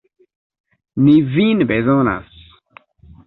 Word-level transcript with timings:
Ni 1.03 1.13
vin 1.35 1.61
bezonas! 1.73 2.33